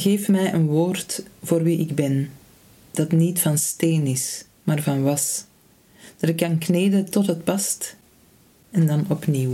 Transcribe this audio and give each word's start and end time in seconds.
Geef 0.00 0.28
mij 0.28 0.52
een 0.52 0.66
woord 0.66 1.22
voor 1.42 1.62
wie 1.62 1.78
ik 1.78 1.94
ben, 1.94 2.30
dat 2.90 3.12
niet 3.12 3.40
van 3.40 3.58
steen 3.58 4.06
is, 4.06 4.44
maar 4.62 4.82
van 4.82 5.02
was, 5.02 5.44
dat 6.16 6.30
ik 6.30 6.36
kan 6.36 6.58
kneden 6.58 7.10
tot 7.10 7.26
het 7.26 7.44
past 7.44 7.96
en 8.70 8.86
dan 8.86 9.04
opnieuw. 9.08 9.52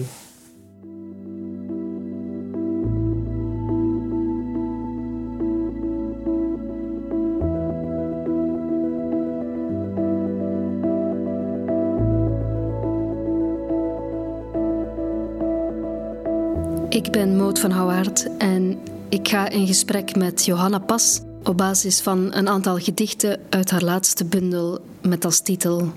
Ik 16.88 17.10
ben 17.10 17.36
Moot 17.36 17.58
van 17.58 17.70
Houwaard 17.70 18.36
en 18.38 18.78
ik 19.08 19.28
ga 19.28 19.48
in 19.48 19.66
gesprek 19.66 20.16
met 20.16 20.44
Johanna 20.44 20.78
Pas 20.78 21.20
op 21.42 21.56
basis 21.56 22.00
van 22.00 22.34
een 22.34 22.48
aantal 22.48 22.78
gedichten 22.78 23.40
uit 23.50 23.70
haar 23.70 23.82
laatste 23.82 24.24
bundel 24.24 24.80
met 25.02 25.24
als 25.24 25.40
titel 25.40 25.92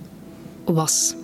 Was. 0.66 1.16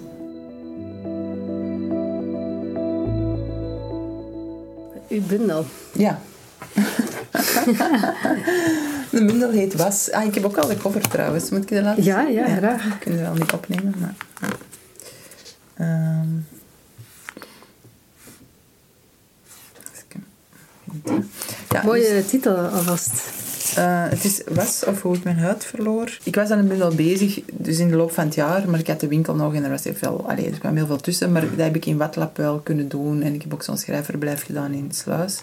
Uw 5.09 5.21
bundel. 5.27 5.65
Ja. 5.93 6.19
de 9.11 9.25
bundel 9.25 9.51
heet 9.51 9.75
Was. 9.75 10.11
Ah, 10.11 10.23
ik 10.25 10.33
heb 10.33 10.43
ook 10.45 10.57
al 10.57 10.67
de 10.67 10.77
cover 10.77 11.01
trouwens. 11.09 11.49
Moet 11.49 11.61
ik 11.61 11.67
de 11.67 11.81
laten 11.81 12.03
Ja, 12.03 12.25
zien? 12.25 12.33
ja, 12.33 12.55
graag. 12.55 12.85
Ik 12.85 12.99
kan 12.99 13.11
er 13.11 13.19
wel 13.21 13.33
niet 13.33 13.51
opnemen, 13.51 13.93
maar... 13.99 14.15
ja. 14.41 14.47
Ehm. 15.73 16.27
Even- 21.05 21.29
Ja, 21.75 21.85
Mooie 21.85 22.09
dus, 22.09 22.27
titel 22.27 22.55
alvast. 22.55 23.11
eh, 23.75 24.09
het 24.09 24.23
is 24.23 24.41
Was 24.47 24.83
of 24.83 25.01
Hoe 25.01 25.15
ik 25.15 25.23
mijn 25.23 25.37
huid 25.37 25.65
verloor. 25.65 26.17
Ik 26.23 26.35
was 26.35 26.49
aan 26.49 26.59
een 26.59 26.67
bundel 26.67 26.95
bezig, 26.95 27.39
dus 27.53 27.79
in 27.79 27.89
de 27.89 27.95
loop 27.95 28.11
van 28.11 28.25
het 28.25 28.35
jaar, 28.35 28.69
maar 28.69 28.79
ik 28.79 28.87
had 28.87 28.99
de 28.99 29.07
winkel 29.07 29.35
nog 29.35 29.53
en 29.53 29.63
er 29.63 29.69
was 29.69 29.83
heel 29.83 29.93
veel, 29.95 30.29
allee, 30.29 30.49
er 30.49 30.59
kwam 30.59 30.75
heel 30.75 30.85
veel 30.85 30.97
tussen, 30.97 31.31
maar 31.31 31.41
dat 31.41 31.65
heb 31.65 31.75
ik 31.75 31.85
in 31.85 31.97
Watlab 31.97 32.37
wel 32.37 32.59
kunnen 32.59 32.87
doen 32.87 33.21
en 33.21 33.33
ik 33.33 33.41
heb 33.41 33.53
ook 33.53 33.63
zo'n 33.63 33.77
schrijfverblijf 33.77 34.45
gedaan 34.45 34.73
in 34.73 34.91
Sluis, 34.91 35.41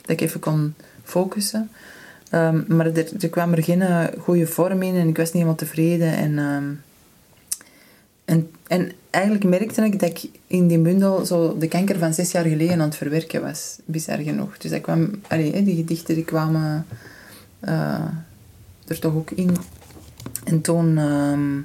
dat 0.00 0.10
ik 0.10 0.20
even 0.20 0.40
kon 0.40 0.74
focussen. 1.04 1.70
Ehm, 2.30 2.62
maar 2.66 2.86
er, 2.86 3.08
er 3.20 3.28
kwam 3.28 3.52
er 3.52 3.62
geen 3.62 3.82
eh, 3.82 4.04
goede 4.18 4.46
vorm 4.46 4.82
in 4.82 4.94
en 4.94 5.08
ik 5.08 5.16
was 5.16 5.26
niet 5.26 5.34
helemaal 5.34 5.54
tevreden 5.54 6.12
en... 6.16 6.38
ehm, 6.38 6.64
en, 8.24 8.50
en 8.66 8.92
eigenlijk 9.16 9.44
merkte 9.44 9.82
ik 9.82 10.00
dat 10.00 10.08
ik 10.08 10.30
in 10.46 10.66
die 10.66 10.78
bundel 10.78 11.26
zo 11.26 11.58
de 11.58 11.68
kanker 11.68 11.98
van 11.98 12.14
zes 12.14 12.30
jaar 12.30 12.44
geleden 12.44 12.80
aan 12.80 12.88
het 12.88 12.96
verwerken 12.96 13.42
was. 13.42 13.78
Bizar 13.84 14.18
genoeg. 14.18 14.58
Dus 14.58 14.70
dat 14.70 14.80
kwam, 14.80 15.10
allee, 15.28 15.62
die 15.62 15.76
gedichten 15.76 16.14
die 16.14 16.24
kwamen 16.24 16.86
eh, 17.60 18.04
er 18.86 18.98
toch 18.98 19.14
ook 19.14 19.30
in. 19.30 19.56
En 20.44 20.60
toen, 20.60 20.98
ehm, 20.98 21.58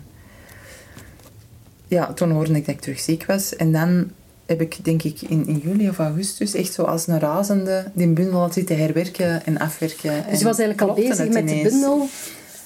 ja, 1.88 2.13
toen 2.13 2.31
hoorde 2.31 2.55
ik 2.55 2.66
dat 2.66 2.75
ik 2.75 2.81
terug 2.81 2.99
ziek 2.99 3.25
was. 3.25 3.55
En 3.55 3.71
dan 3.71 4.09
heb 4.45 4.61
ik, 4.61 4.77
denk 4.83 5.03
ik, 5.03 5.21
in, 5.21 5.47
in 5.47 5.58
juli 5.58 5.89
of 5.89 5.97
augustus 5.97 6.53
echt 6.53 6.73
zo 6.73 6.83
als 6.83 7.08
een 7.08 7.19
razende 7.19 7.91
die 7.93 8.08
bundel 8.08 8.39
had 8.39 8.53
zitten 8.53 8.77
herwerken 8.77 9.45
en 9.45 9.58
afwerken. 9.58 10.23
Dus 10.30 10.39
je 10.39 10.45
was 10.45 10.59
eigenlijk 10.59 10.89
al 10.89 10.95
bezig 10.95 11.30
met 11.30 11.47
de 11.47 11.61
bundel. 11.63 12.08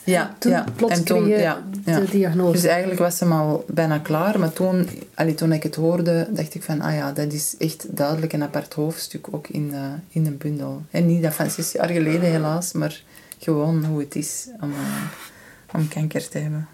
Ja, 0.06 0.36
Toen 0.38 0.52
ja. 0.52 0.66
plots 0.76 0.94
en 0.94 1.04
toen, 1.04 1.24
kreeg 1.24 1.36
je 1.36 1.42
ja, 1.42 1.64
ja. 1.86 2.00
de 2.00 2.10
diagnose. 2.10 2.52
Dus 2.52 2.64
eigenlijk 2.64 3.00
was 3.00 3.20
hem 3.20 3.32
al 3.32 3.66
bijna 3.68 4.00
klaar. 4.00 4.40
Maar 4.40 4.54
toen, 4.54 4.90
allee, 5.14 5.34
toen 5.34 5.52
ik 5.52 5.64
het 5.64 5.76
hoorde, 5.76 6.28
dacht 6.30 6.56
ik 6.56 6.64
van... 6.64 6.82
Ah 6.82 6.94
ja, 6.94 7.12
dat 7.12 7.34
is 7.34 7.56
echt 7.58 7.96
duidelijk 7.96 8.34
een 8.34 8.44
apart 8.44 8.74
hoofdstuk 8.74 9.28
ook 9.32 9.48
in, 9.48 9.70
de, 9.70 9.90
in 10.10 10.26
een 10.26 10.38
bundel. 10.38 10.82
En 10.92 11.06
niet 11.06 11.24
dat 11.24 11.34
van 11.34 11.50
zes 11.50 11.72
jaar 11.72 11.90
geleden 11.90 12.30
helaas, 12.30 12.72
maar 12.72 13.04
gewoon 13.40 13.86
hoe 13.86 14.00
het 14.00 14.16
is 14.16 14.48
om, 14.62 14.72
eh, 14.72 15.76
om 15.80 15.88
kanker 15.88 16.30
te 16.30 16.38
hebben. 16.38 16.68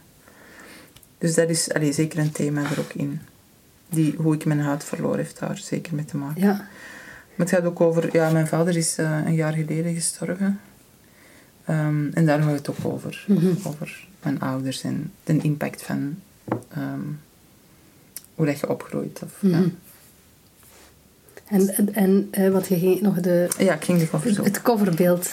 Dus 1.17 1.35
dat 1.35 1.49
is 1.49 1.73
allee, 1.73 1.93
zeker 1.93 2.19
een 2.19 2.31
thema 2.31 2.61
er 2.61 2.79
ook 2.79 2.93
in. 2.93 3.21
Die, 3.89 4.15
hoe 4.17 4.35
ik 4.35 4.45
mijn 4.45 4.59
huid 4.59 4.83
verloor 4.83 5.17
heeft 5.17 5.39
daar 5.39 5.57
zeker 5.57 5.95
mee 5.95 6.05
te 6.05 6.17
maken. 6.17 6.41
Ja. 6.41 6.53
Maar 7.35 7.47
het 7.47 7.49
gaat 7.49 7.65
ook 7.65 7.81
over... 7.81 8.09
Ja, 8.11 8.29
mijn 8.29 8.47
vader 8.47 8.77
is 8.77 8.97
eh, 8.97 9.17
een 9.25 9.35
jaar 9.35 9.53
geleden 9.53 9.93
gestorven. 9.93 10.59
Ehm, 11.65 12.07
en 12.13 12.25
daar 12.25 12.41
gaat 12.41 12.51
het 12.53 12.69
ook 12.69 12.77
over. 12.81 13.23
Mhm. 13.27 13.47
Over 13.63 14.07
mijn 14.23 14.39
ouders 14.39 14.83
en 14.83 15.11
de 15.23 15.37
impact 15.37 15.83
van... 15.83 16.19
ehm, 16.69 16.99
hoe 18.35 18.45
dat 18.45 18.59
je 18.59 18.69
opgroeit. 18.69 19.19
Of, 19.23 19.31
Mhm. 19.41 19.67
En, 21.47 21.69
en, 21.69 21.93
en 21.93 22.27
eh, 22.31 22.49
wat 22.51 22.67
je 22.67 22.79
ging 22.79 23.01
nog 23.01 23.19
de, 23.19 23.47
ja. 23.57 23.63
ja, 23.65 23.73
ik 23.73 23.83
ging 23.83 23.99
de 23.99 24.09
cover 24.09 24.33
zo. 24.33 24.43
het 24.43 24.61
coverbeeld. 24.61 25.29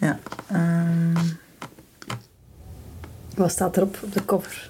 Ja. 0.00 0.18
ehm, 0.46 1.14
Wat 3.34 3.50
staat 3.50 3.76
erop 3.76 3.98
op 4.02 4.12
de 4.12 4.24
cover? 4.24 4.68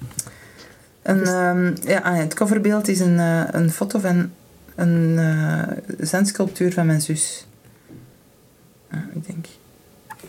een, 1.03 1.25
ja, 1.83 1.99
ah 1.99 2.17
ja, 2.17 2.23
het 2.23 2.35
coverbeeld 2.35 2.89
is 2.89 3.01
een, 3.01 3.19
eh, 3.19 3.45
een 3.51 3.71
foto 3.71 3.99
van 3.99 4.31
een 4.75 5.19
eh 5.19 5.77
zandsculptuur 5.99 6.73
van 6.73 6.87
mijn 6.87 7.01
zus. 7.01 7.47
Ah, 8.91 8.99
ik 9.15 9.27
denk... 9.27 9.47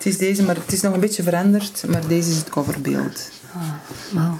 Het 0.07 0.21
is 0.21 0.27
deze, 0.27 0.43
maar 0.43 0.55
het 0.55 0.71
is 0.71 0.81
nog 0.81 0.93
een 0.93 0.99
beetje 0.99 1.23
veranderd. 1.23 1.83
Maar 1.87 2.07
deze 2.07 2.29
is 2.29 2.37
het 2.37 2.49
coverbeeld. 2.49 3.29
Ah. 4.15 4.31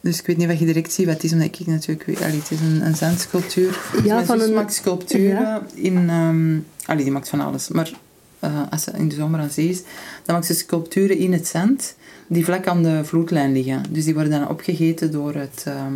Dus 0.00 0.18
ik 0.20 0.26
weet 0.26 0.36
niet 0.36 0.46
wat 0.46 0.58
je 0.58 0.64
direct 0.66 0.92
ziet 0.92 1.04
wat 1.06 1.14
het 1.14 1.24
is, 1.24 1.32
omdat 1.32 1.46
ik 1.60 1.66
natuurlijk 1.66 2.06
weet... 2.06 2.22
Allee, 2.22 2.38
het 2.38 2.50
is 2.50 2.60
een, 2.60 2.86
een 2.86 2.96
zandsculptuur. 2.96 3.78
Ja, 4.04 4.14
mijn 4.14 4.26
van 4.26 4.40
een- 4.40 4.52
maakt 4.54 4.74
sculpturen 4.74 5.40
Ja. 5.40 5.62
in... 5.74 5.96
ehm 6.10 6.58
allee, 6.84 7.02
die 7.04 7.12
maakt 7.12 7.28
van 7.28 7.40
alles. 7.40 7.68
Maar 7.68 7.90
eh, 8.38 8.60
als 8.70 8.82
ze 8.82 8.90
in 8.96 9.08
de 9.08 9.14
zomer 9.14 9.40
aan 9.40 9.50
zee 9.50 9.68
is, 9.68 9.82
dan 10.24 10.34
maakt 10.34 10.46
ze 10.46 10.54
sculpturen 10.54 11.18
in 11.18 11.32
het 11.32 11.46
zand 11.46 11.94
die 12.26 12.44
vlak 12.44 12.66
aan 12.66 12.82
de 12.82 13.04
vloedlijn 13.04 13.52
liggen. 13.52 13.82
Dus 13.90 14.04
die 14.04 14.14
worden 14.14 14.32
dan 14.32 14.48
opgegeten 14.48 15.10
door 15.12 15.34
het, 15.34 15.62
ehm, 15.64 15.94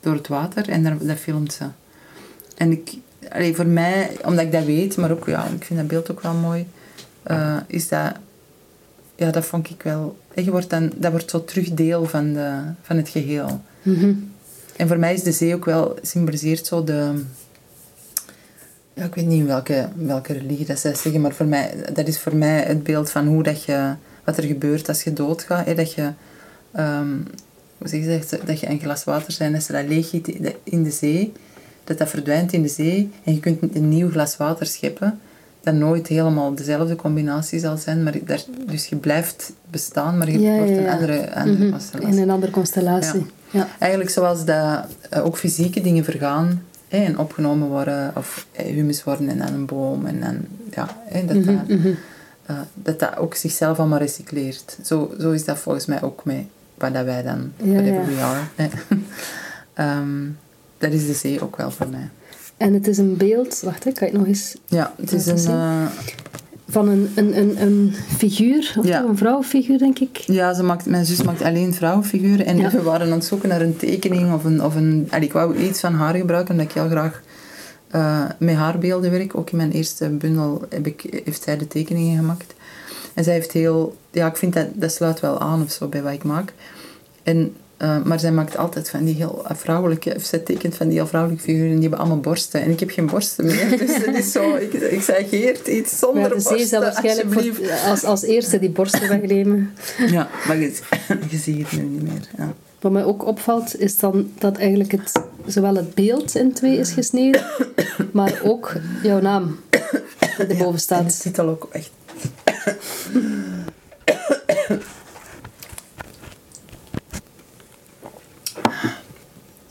door 0.00 0.14
het 0.14 0.28
water 0.28 0.68
en 0.68 0.82
daar, 0.82 0.96
dat 1.06 1.16
filmt 1.18 1.52
ze. 1.52 1.64
En 2.56 2.70
ik... 2.72 2.90
Allee, 3.30 3.54
voor 3.54 3.66
mij, 3.66 4.10
omdat 4.24 4.44
ik 4.44 4.52
dat 4.52 4.64
weet, 4.64 4.96
maar 4.96 5.10
ook... 5.10 5.26
Ja, 5.26 5.44
ik 5.56 5.64
vind 5.64 5.78
dat 5.78 5.88
beeld 5.88 6.10
ook 6.10 6.20
wel 6.22 6.34
mooi. 6.34 6.66
eh, 7.22 7.56
is 7.66 7.88
dat... 7.88 8.12
Ja, 9.18 9.30
dat 9.30 9.44
vond 9.44 9.70
ik 9.70 9.82
wel... 9.82 10.18
Je 10.34 10.50
wordt 10.50 10.70
dan, 10.70 10.92
dat 10.96 11.10
wordt 11.10 11.30
zo 11.30 11.44
terug 11.44 11.70
deel 11.70 12.04
van, 12.04 12.32
de, 12.32 12.60
van 12.82 12.96
het 12.96 13.08
geheel. 13.08 13.60
Mhm. 13.82 14.14
En 14.76 14.88
voor 14.88 14.98
mij 14.98 15.14
is 15.14 15.22
de 15.22 15.32
zee 15.32 15.54
ook 15.54 15.64
wel, 15.64 15.96
symboliseert 16.02 16.66
zo 16.66 16.84
de... 16.84 17.22
Ja, 18.94 19.04
ik 19.04 19.14
weet 19.14 19.26
niet 19.26 19.40
in 19.40 19.46
welke, 19.46 19.88
welke 19.96 20.32
religie 20.32 20.66
dat 20.66 20.78
zij 20.78 20.94
zeggen, 20.94 21.20
maar 21.20 21.34
voor 21.34 21.46
mij, 21.46 21.74
dat 21.92 22.08
is 22.08 22.18
voor 22.18 22.36
mij 22.36 22.60
het 22.62 22.82
beeld 22.82 23.10
van 23.10 23.26
hoe 23.26 23.42
dat 23.42 23.64
je... 23.64 23.94
Wat 24.24 24.36
er 24.36 24.44
gebeurt 24.44 24.88
als 24.88 25.02
je 25.02 25.12
doodgaat. 25.12 25.66
Hè, 25.66 25.74
dat 25.74 25.92
je... 25.92 26.12
ehm, 26.72 27.16
hoe 27.78 27.88
zeg 27.88 28.00
je 28.00 28.18
dat? 28.18 28.46
Dat 28.46 28.60
je 28.60 28.68
een 28.68 28.80
glas 28.80 29.04
water 29.04 29.32
zijn, 29.32 29.54
als 29.54 29.66
je 29.66 29.72
dat 29.72 29.88
leeg 29.88 30.08
giet 30.08 30.28
in 30.62 30.82
de 30.82 30.90
zee, 30.90 31.32
dat 31.84 31.98
dat 31.98 32.08
verdwijnt 32.08 32.52
in 32.52 32.62
de 32.62 32.68
zee 32.68 33.10
en 33.24 33.34
je 33.34 33.40
kunt 33.40 33.74
een 33.74 33.88
nieuw 33.88 34.10
glas 34.10 34.36
water 34.36 34.66
scheppen 34.66 35.20
dat 35.60 35.74
nooit 35.74 36.06
helemaal 36.06 36.54
dezelfde 36.54 36.96
combinatie 36.96 37.58
zal 37.60 37.76
zijn, 37.76 38.02
maar 38.02 38.14
daar, 38.24 38.42
dus 38.66 38.86
je 38.86 38.96
blijft 38.96 39.52
bestaan, 39.70 40.18
maar 40.18 40.30
je 40.30 40.40
Ja, 40.40 40.54
wordt 40.56 40.70
een 40.70 40.82
ja. 40.82 40.92
andere, 40.92 41.34
andere 41.34 41.58
Mhm. 41.64 41.70
constellatie. 41.70 42.16
In 42.16 42.22
een 42.22 42.30
andere 42.30 42.52
constellatie. 42.52 43.26
Ja. 43.50 43.68
Eigenlijk 43.78 44.10
zoals 44.10 44.44
dat 44.44 44.86
eh, 45.10 45.24
ook 45.24 45.36
fysieke 45.36 45.80
dingen 45.80 46.04
vergaan 46.04 46.62
hè, 46.88 47.04
en 47.04 47.18
opgenomen 47.18 47.68
worden, 47.68 48.12
of 48.16 48.46
eh, 48.52 48.66
humus 48.66 49.04
worden 49.04 49.28
en 49.28 49.42
aan 49.42 49.54
een 49.54 49.66
boom. 49.66 50.06
En 50.06 50.20
dan, 50.20 50.36
ja, 50.70 50.88
hè, 51.04 51.24
dat, 51.24 51.36
Mhm, 51.36 51.46
dat, 51.56 51.68
mhm. 51.68 51.88
eh, 52.46 52.56
dat 52.74 52.98
dat 53.00 53.16
ook 53.16 53.34
zichzelf 53.34 53.78
allemaal 53.78 53.98
recycleert. 53.98 54.78
Zo, 54.84 55.14
zo 55.20 55.30
is 55.30 55.44
dat 55.44 55.58
volgens 55.58 55.86
mij 55.86 56.02
ook 56.02 56.24
met 56.24 56.42
wat 56.74 56.94
dat 56.94 57.04
wij 57.04 57.22
dan, 57.22 57.52
whatever 57.56 57.92
ja. 57.94 58.04
we 58.04 58.20
are. 58.20 58.40
Ehm, 59.74 60.26
dat 60.78 60.92
is 60.92 61.06
de 61.06 61.12
zee 61.12 61.42
ook 61.42 61.56
wel 61.56 61.70
voor 61.70 61.88
mij. 61.88 62.08
En 62.58 62.72
het 62.74 62.86
is 62.88 62.98
een 62.98 63.16
beeld, 63.16 63.60
wacht, 63.64 63.84
hè, 63.84 63.92
kan 63.92 64.06
je 64.06 64.12
het 64.12 64.22
nog 64.22 64.26
eens 64.32 64.56
Ja, 64.66 64.94
het 65.00 65.12
is 65.12 65.26
een... 65.26 65.36
eh, 65.46 65.86
van 66.68 66.88
een, 66.88 67.10
een, 67.14 67.38
een, 67.38 67.62
een 67.62 67.94
figuur, 68.16 68.74
of 68.78 68.86
Ja. 68.86 69.00
toch 69.00 69.08
een 69.10 69.16
vrouwenfiguur, 69.16 69.78
denk 69.78 69.98
ik. 69.98 70.16
Ja, 70.16 70.54
ze 70.54 70.62
maakt, 70.62 70.86
mijn 70.86 71.04
zus 71.06 71.22
maakt 71.22 71.42
alleen 71.42 71.74
vrouwenfiguren. 71.74 72.46
En 72.46 72.56
Ja. 72.58 72.70
we 72.70 72.82
waren 72.82 73.06
aan 73.06 73.12
het 73.12 73.24
zoeken 73.24 73.48
naar 73.48 73.60
een 73.60 73.76
tekening 73.76 74.32
of 74.34 74.44
een... 74.44 74.64
Of 74.64 74.74
een 74.74 75.06
allee, 75.10 75.26
ik 75.26 75.32
wou 75.32 75.56
iets 75.56 75.80
van 75.80 75.94
haar 75.94 76.14
gebruiken, 76.14 76.50
omdat 76.54 76.66
ik 76.66 76.72
heel 76.74 76.88
graag 76.88 77.22
eh, 77.90 78.24
met 78.38 78.54
haar 78.54 78.78
beelden 78.78 79.10
werk. 79.10 79.36
Ook 79.36 79.50
in 79.50 79.56
mijn 79.56 79.72
eerste 79.72 80.08
bundel 80.08 80.62
heb 80.68 80.86
ik, 80.86 81.20
heeft 81.24 81.42
zij 81.42 81.56
de 81.56 81.66
tekeningen 81.66 82.16
gemaakt. 82.18 82.54
En 83.14 83.24
zij 83.24 83.32
heeft 83.34 83.52
heel... 83.52 83.96
Ja, 84.10 84.26
ik 84.26 84.36
vind 84.36 84.52
dat, 84.52 84.66
dat 84.74 84.92
sluit 84.92 85.20
wel 85.20 85.40
aan 85.40 85.62
of 85.62 85.70
zo 85.70 85.86
bij 85.88 86.02
wat 86.02 86.12
ik 86.12 86.24
maak. 86.24 86.52
En, 87.22 87.54
eh, 87.78 88.02
maar 88.02 88.20
zij 88.20 88.32
maakt 88.32 88.56
altijd 88.56 88.90
van 88.90 89.04
die 89.04 89.14
heel 89.14 89.44
vrouwelijke... 89.48 90.14
Of 90.16 90.22
zij 90.22 90.38
tekent 90.38 90.74
van 90.74 90.88
die 90.88 90.96
heel 90.96 91.06
vrouwelijke 91.06 91.44
figuren. 91.44 91.70
Die 91.70 91.80
hebben 91.80 91.98
allemaal 91.98 92.20
borsten. 92.20 92.60
En 92.60 92.70
ik 92.70 92.80
heb 92.80 92.90
geen 92.90 93.06
borsten 93.06 93.44
meer. 93.44 93.68
Dus 93.78 93.96
het 93.96 94.16
is 94.16 94.32
zo... 94.32 94.54
Ik, 94.54 94.72
ik 94.72 95.02
zei, 95.02 95.28
Geert, 95.28 95.66
iets 95.66 95.98
zonder 95.98 96.20
Maar 96.20 96.30
de 96.30 96.40
zee 96.40 96.66
zal 96.66 96.80
borsten, 96.80 96.80
waarschijnlijk 96.80 97.32
voor, 97.32 97.90
als, 97.90 98.04
als 98.04 98.22
eerste 98.22 98.58
die 98.58 98.70
borsten 98.70 99.08
wegnemen. 99.20 99.72
Ja, 100.06 100.28
maar 100.46 100.56
je, 100.56 100.78
je 101.28 101.36
ziet 101.36 101.70
het 101.70 101.80
nu 101.80 101.86
niet 101.86 102.02
meer. 102.02 102.28
Ja. 102.36 102.54
Wat 102.80 102.92
mij 102.92 103.04
ook 103.04 103.26
opvalt, 103.26 103.80
is 103.80 103.98
dan 103.98 104.30
dat 104.38 104.56
eigenlijk 104.56 104.92
het, 104.92 105.12
zowel 105.46 105.74
het 105.74 105.94
beeld 105.94 106.34
in 106.34 106.52
twee 106.52 106.76
is 106.78 106.90
gesneden, 106.90 107.44
maar 108.12 108.40
ook 108.42 108.72
jouw 109.02 109.20
naam 109.20 109.58
die 109.70 109.80
erboven 110.38 110.64
En 110.64 110.72
de 110.72 110.78
staat. 110.78 111.20
titel 111.20 111.48
ook 111.48 111.68
echt. 111.70 111.90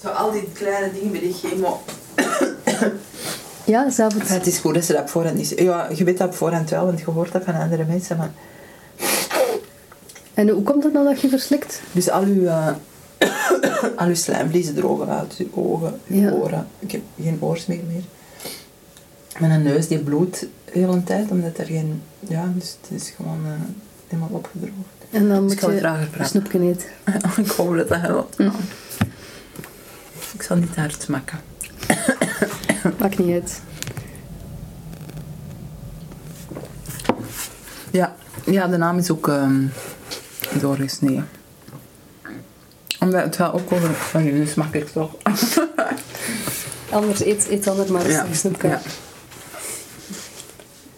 Zo 0.02 0.08
al 0.08 0.32
die 0.32 0.52
kleine 0.68 0.94
dingen 0.94 1.12
bij 1.12 1.20
die 1.20 1.34
chemo. 1.34 1.82
Ja, 3.66 3.90
zelf 3.90 4.14
het... 4.14 4.28
Het 4.30 4.48
is 4.48 4.58
goed 4.58 4.74
dat 4.74 4.84
ze 4.86 4.94
dat 4.94 5.02
op 5.02 5.10
voorhand 5.10 5.36
niet... 5.38 5.54
Ja, 5.56 5.90
je 5.96 6.04
weet 6.04 6.18
dat 6.18 6.28
op 6.28 6.36
voorhand 6.36 6.70
wel, 6.70 6.86
want 6.86 7.00
je 7.00 7.06
hoort 7.12 7.32
dat 7.32 7.44
van 7.44 7.56
andere 7.56 7.86
mensen. 7.86 8.18
Maar... 8.18 8.32
En 10.34 10.50
hoe 10.50 10.64
komt 10.64 10.84
het 10.84 10.94
nou 10.94 11.06
dat 11.06 11.22
je 11.22 11.30
verslikt? 11.30 11.82
Dus 11.92 12.10
al 12.10 12.24
uw, 12.24 12.46
eh, 12.46 12.68
al 14.02 14.08
uw 14.08 14.16
slijmvliezen 14.16 14.76
drogen 14.76 15.10
uit. 15.10 15.36
Je 15.38 15.48
ogen, 15.54 16.00
je 16.08 16.20
Ja. 16.20 16.32
oren. 16.32 16.68
Ik 16.80 16.92
heb 16.92 17.02
geen 17.22 17.38
oorsmeer 17.42 17.84
meer. 17.88 18.04
Mijn 19.40 19.64
neus 19.64 19.88
die 19.88 20.00
bloedt 20.00 20.40
de 20.40 20.48
hele 20.72 21.04
tijd, 21.04 21.32
omdat 21.32 21.58
er 21.58 21.66
geen... 21.66 22.02
Ja, 22.20 22.52
dus 22.56 22.78
het 22.82 23.02
is 23.02 23.10
gewoon 23.10 23.42
eh, 23.46 23.52
helemaal 24.08 24.30
opgedroogd. 24.32 24.74
En 25.12 25.28
dan 25.28 25.48
Dus 25.48 25.62
moet 25.62 25.74
je 25.74 25.80
praten. 25.80 26.26
snoepje 26.26 26.60
eten. 26.60 26.90
ik 27.46 27.52
hoop 27.52 27.76
dat 27.76 27.88
dat 27.90 28.02
helpt. 28.02 28.38
Hm. 28.38 28.50
Ik 30.34 30.42
zal 30.42 30.58
niet 30.58 30.76
hard 30.76 31.02
smakken. 31.02 31.40
Maakt 33.00 33.18
niet 33.18 33.34
uit. 33.34 33.62
Ja, 37.92 38.16
ja 38.46 38.68
de 38.68 38.78
naam 38.78 38.98
is 38.98 39.12
ook 39.12 39.28
ehm, 39.28 39.66
doorgesneden. 40.60 41.30
Omdat 43.00 43.24
het 43.24 43.36
gaat 43.36 43.54
ook 43.54 43.72
over... 43.72 43.94
Van 43.94 44.24
nu 44.24 44.46
smak 44.46 44.74
ik 44.74 44.88
toch. 44.88 45.12
Anders 46.90 47.24
eet, 47.24 47.48
eet 47.50 47.68
ander 47.68 47.92
maar 47.92 48.10
Ja, 48.10 48.26
een 48.26 48.36
snoepje. 48.36 48.68
ja. 48.68 48.82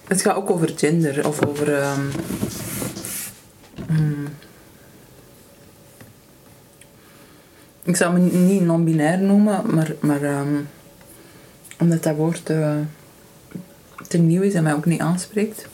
Het 0.07 0.21
gaat 0.21 0.35
ook 0.35 0.49
over 0.49 0.71
gender 0.75 1.27
of 1.27 1.45
over. 1.45 1.83
hmm. 3.87 4.27
Ik 7.89 7.95
zou 7.95 8.13
me 8.13 8.19
niet 8.19 8.61
non-binair 8.61 9.19
noemen, 9.19 9.75
maar, 9.75 9.93
maar 9.99 10.23
ehm, 10.23 10.55
omdat 11.79 12.03
dat 12.03 12.15
woord 12.15 12.49
eh, 12.49 12.75
te 14.07 14.17
nieuw 14.17 14.41
is 14.41 14.53
en 14.53 14.63
mij 14.63 14.73
ook 14.73 14.85
niet 14.85 14.99
aanspreekt. 14.99 15.67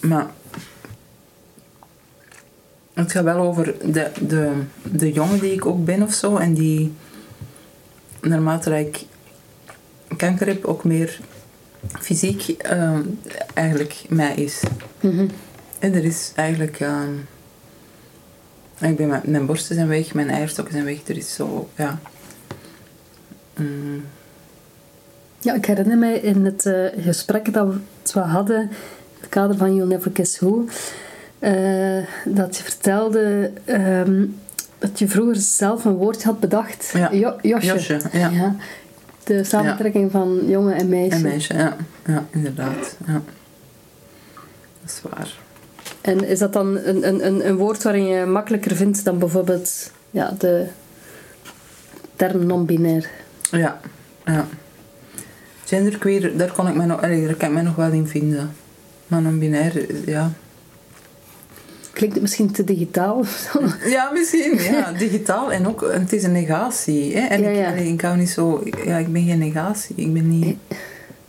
Maar 0.00 0.26
het 2.92 3.12
gaat 3.12 3.24
wel 3.24 3.38
over 3.38 3.74
de, 3.92 4.10
de, 4.20 4.52
de 4.82 5.12
jongen 5.12 5.40
die 5.40 5.52
ik 5.52 5.66
ook 5.66 5.84
ben 5.84 6.02
of 6.02 6.12
zo 6.12 6.36
en 6.36 6.54
die 6.54 6.92
naarmate 8.20 8.78
ik 8.78 9.04
kanker 10.16 10.46
heb 10.46 10.64
ook 10.64 10.84
meer 10.84 11.20
fysiek 12.00 12.48
ehm, 12.48 13.02
eigenlijk 13.54 14.04
mij 14.08 14.34
is. 14.34 14.62
Mhm. 15.00 15.26
En 15.78 15.94
er 15.94 16.04
is 16.04 16.32
eigenlijk... 16.34 16.80
ehm, 16.80 17.14
ik 18.80 18.96
ben, 18.96 19.20
mijn, 19.24 19.46
borsten 19.46 19.74
zijn 19.74 19.88
weg, 19.88 20.14
mijn 20.14 20.30
eierstokken 20.30 20.74
zijn 20.74 20.84
weg. 20.86 21.08
Er 21.08 21.16
is 21.16 21.34
zo, 21.34 21.68
ja... 21.76 21.98
Mm, 23.56 24.04
Ja, 25.40 25.54
ik 25.54 25.64
herinner 25.64 25.98
mij 25.98 26.18
in 26.18 26.44
het 26.44 26.66
eh, 26.66 26.84
gesprek 27.04 27.52
dat 27.52 27.74
we, 28.12 28.20
hadden, 28.20 28.60
in 28.60 28.68
het 29.20 29.28
kader 29.28 29.56
van 29.56 29.74
You'll 29.74 29.88
Never 29.88 30.10
Kiss 30.10 30.38
Who, 30.38 30.64
eh, 31.38 32.04
dat 32.24 32.56
je 32.56 32.62
vertelde 32.62 33.50
ehm, 33.64 34.24
dat 34.78 34.98
je 34.98 35.08
vroeger 35.08 35.36
zelf 35.36 35.84
een 35.84 35.94
woord 35.96 36.24
had 36.24 36.40
bedacht. 36.40 36.90
Ja. 36.94 37.12
Jo- 37.12 37.36
Josje. 37.42 37.66
Josje, 37.66 38.00
ja. 38.12 38.56
De 39.24 39.44
samentrekking 39.44 40.10
van 40.10 40.40
jongen 40.46 40.74
en 40.74 40.88
meisje. 40.88 41.16
Een 41.16 41.22
meisje, 41.22 41.54
ja. 41.54 41.76
Ja, 42.06 42.24
inderdaad. 42.30 42.96
Ja. 43.06 43.22
Dat 44.82 44.90
is 44.90 45.00
waar. 45.02 45.44
En 46.06 46.24
is 46.24 46.38
dat 46.38 46.52
dan 46.52 46.76
een, 46.76 47.08
een, 47.08 47.46
een, 47.48 47.56
woord 47.56 47.82
waarin 47.82 48.06
je 48.06 48.24
makkelijker 48.24 48.76
vindt 48.76 49.04
dan 49.04 49.18
bijvoorbeeld 49.18 49.90
ja, 50.10 50.34
de 50.38 50.66
term 52.16 52.46
non-binair? 52.46 53.10
Ja, 53.50 53.80
ja. 54.24 54.46
Genderqueer, 55.64 56.36
daar, 56.36 56.52
kon 56.52 56.68
ik 56.68 56.74
mij 56.74 56.86
nog, 56.86 57.00
daar 57.00 57.34
kan 57.34 57.48
ik 57.48 57.54
mij 57.54 57.62
nog 57.62 57.74
wel 57.74 57.90
in 57.90 58.06
vinden. 58.06 58.54
Maar 59.06 59.24
een 59.24 59.38
binair, 59.38 59.86
ja. 60.10 60.32
Klinkt 61.92 62.14
het 62.14 62.22
misschien 62.22 62.52
te 62.52 62.64
digitaal? 62.64 63.16
of 63.16 63.50
zo? 63.52 63.88
Ja, 63.88 64.10
misschien. 64.12 64.58
Ja, 64.72 64.92
digitaal 64.92 65.52
en 65.52 65.66
ook, 65.66 65.92
het 65.92 66.12
is 66.12 66.22
een 66.22 66.32
negatie. 66.32 67.16
Hè? 67.16 67.26
En 67.26 67.42
Ja, 67.42 67.48
ik, 67.48 67.56
ja. 67.56 67.70
allee, 67.70 67.92
ik 67.92 68.00
hou 68.00 68.16
niet 68.16 68.30
zo, 68.30 68.62
ja, 68.84 68.96
ik 68.96 69.12
ben 69.12 69.24
geen 69.24 69.38
negatie. 69.38 69.96
Ik 69.96 70.12
ben 70.12 70.28
niet, 70.28 70.56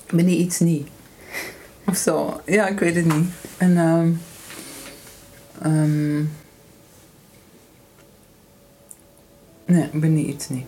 ik 0.05 0.13
ben 0.13 0.25
niet 0.25 0.39
iets 0.39 0.59
niet. 0.59 0.87
Of 1.85 1.97
zo. 1.97 2.41
Ja, 2.45 2.67
ik 2.67 2.79
weet 2.79 2.95
het 2.95 3.05
niet. 3.05 3.29
En, 3.57 3.77
ehm 3.77 4.09
ehm, 5.61 6.17
nee, 9.65 9.83
ik 9.91 10.01
ben 10.01 10.13
niet 10.13 10.27
iets 10.27 10.49
niet. 10.49 10.65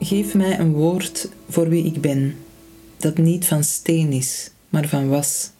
Geef 0.00 0.34
mij 0.34 0.58
een 0.58 0.72
woord 0.72 1.28
voor 1.48 1.68
wie 1.68 1.84
ik 1.84 2.00
ben, 2.00 2.36
dat 2.96 3.18
niet 3.18 3.46
van 3.46 3.64
steen 3.64 4.12
is, 4.12 4.50
maar 4.68 4.88
van 4.88 5.08
was, 5.08 5.50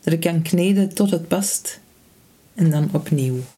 dat 0.00 0.12
ik 0.12 0.20
kan 0.20 0.42
kneden 0.42 0.94
tot 0.94 1.10
het 1.10 1.28
past 1.28 1.80
en 2.54 2.70
dan 2.70 2.88
opnieuw. 2.92 3.57